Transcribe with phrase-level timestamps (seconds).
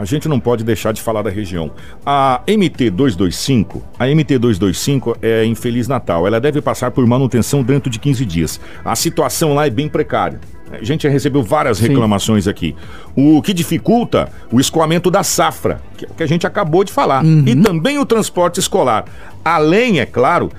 [0.00, 1.70] a gente não pode deixar de falar da região.
[2.06, 6.26] A MT-225, a MT-225 é em Feliz Natal.
[6.26, 8.58] Ela deve passar por manutenção dentro de 15 dias.
[8.82, 10.40] A situação lá é bem precária.
[10.70, 12.50] A gente já recebeu várias reclamações Sim.
[12.50, 12.76] aqui.
[13.14, 17.22] O que dificulta o escoamento da safra, que, é que a gente acabou de falar.
[17.22, 17.44] Uhum.
[17.46, 19.04] E também o transporte escolar.
[19.44, 20.50] Além, é claro,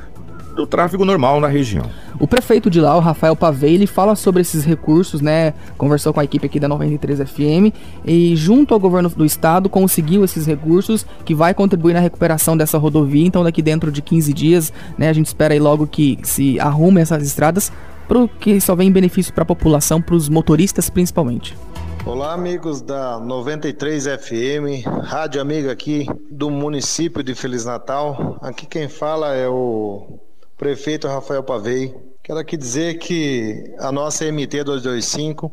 [0.56, 1.86] do tráfego normal na região.
[2.20, 5.54] O prefeito de lá, o Rafael Pavei, ele fala sobre esses recursos, né?
[5.78, 7.74] Conversou com a equipe aqui da 93 FM
[8.06, 12.78] e junto ao governo do estado conseguiu esses recursos que vai contribuir na recuperação dessa
[12.78, 13.26] rodovia.
[13.26, 17.02] Então daqui dentro de 15 dias, né, a gente espera aí logo que se arrume
[17.02, 17.72] essas estradas,
[18.08, 21.58] pro que só vem benefício para a população, para os motoristas principalmente.
[22.04, 28.38] Olá, amigos da 93 FM, rádio amiga aqui do município de Feliz Natal.
[28.42, 30.20] Aqui quem fala é o
[30.62, 31.92] prefeito Rafael Pavei.
[32.22, 35.52] Quero aqui dizer que a nossa MT 225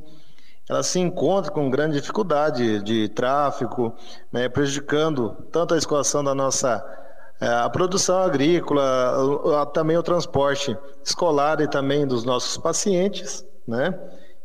[0.68, 3.94] ela se encontra com grande dificuldade de tráfego,
[4.30, 6.84] né, prejudicando tanto a escoação da nossa
[7.40, 13.98] é, a produção agrícola, também o transporte escolar e também dos nossos pacientes, né?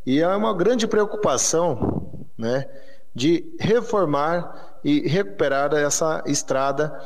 [0.05, 2.69] E é uma grande preocupação, né,
[3.13, 6.97] de reformar e recuperar essa estrada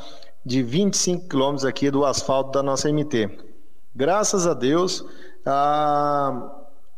[0.46, 3.47] de 25 quilômetros aqui do asfalto da nossa MT.
[3.98, 5.04] Graças a Deus,
[5.44, 6.52] a,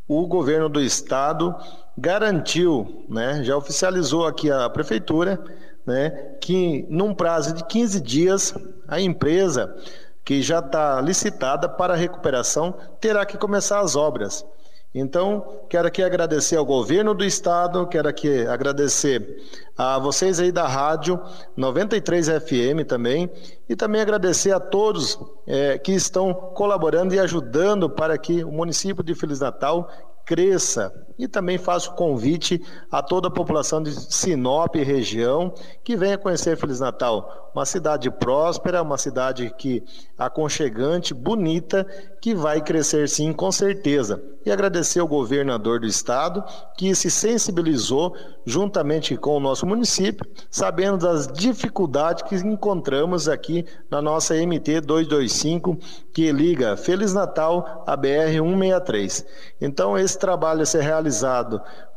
[0.06, 1.56] o governo do estado
[1.96, 5.42] garantiu, né, já oficializou aqui a prefeitura,
[5.86, 6.10] né,
[6.42, 8.54] que num prazo de 15 dias
[8.86, 9.74] a empresa
[10.22, 14.44] que já está licitada para recuperação terá que começar as obras.
[14.92, 19.40] Então, quero aqui agradecer ao governo do estado, quero aqui agradecer
[19.78, 21.20] a vocês aí da rádio
[21.56, 23.30] 93 FM também,
[23.68, 25.16] e também agradecer a todos
[25.46, 29.88] é, que estão colaborando e ajudando para que o município de Feliz Natal
[30.26, 30.92] cresça.
[31.20, 35.52] E também faço convite a toda a população de Sinop e região
[35.84, 37.50] que venha conhecer Feliz Natal.
[37.54, 39.82] Uma cidade próspera, uma cidade que
[40.16, 41.84] aconchegante, bonita,
[42.22, 44.22] que vai crescer sim, com certeza.
[44.46, 46.42] E agradecer ao governador do estado
[46.78, 48.16] que se sensibilizou
[48.46, 55.76] juntamente com o nosso município, sabendo das dificuldades que encontramos aqui na nossa MT 225,
[56.14, 59.26] que liga Feliz Natal à BR 163.
[59.60, 61.09] Então esse trabalho a ser realizado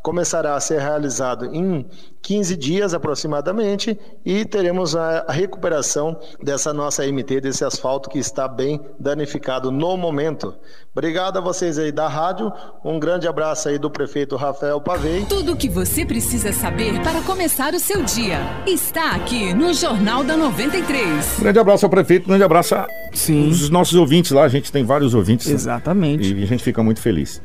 [0.03, 1.85] começará a ser realizado em
[2.22, 8.81] 15 dias aproximadamente e teremos a recuperação dessa nossa MT, desse asfalto que está bem
[9.00, 10.53] danificado no momento.
[10.91, 12.52] Obrigado a vocês aí da rádio,
[12.84, 15.25] um grande abraço aí do prefeito Rafael Pavei.
[15.25, 20.23] Tudo o que você precisa saber para começar o seu dia está aqui no Jornal
[20.23, 21.40] da 93.
[21.40, 25.47] Grande abraço ao prefeito, grande abraço aos nossos ouvintes lá, a gente tem vários ouvintes.
[25.47, 26.34] Exatamente.
[26.34, 27.41] E a gente fica muito feliz.